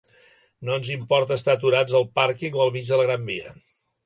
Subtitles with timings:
[0.69, 3.55] No ens importa estar aturats al pàrquing o al mig de la Gran Via.